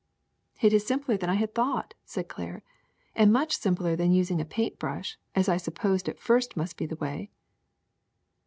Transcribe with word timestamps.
''It 0.63 0.73
is 0.73 0.83
simpler 0.83 1.15
than 1.15 1.29
I 1.29 1.35
had 1.35 1.53
thought," 1.53 1.93
said 2.05 2.27
Claire, 2.27 2.63
and 3.15 3.31
much 3.31 3.55
simpler 3.59 3.95
than 3.95 4.11
using 4.11 4.41
a 4.41 4.45
paint 4.45 4.79
brush, 4.79 5.19
as 5.35 5.47
I 5.47 5.57
supposed 5.57 6.09
at 6.09 6.17
first 6.19 6.57
must 6.57 6.75
be 6.75 6.87
the 6.87 6.95
way." 6.95 7.29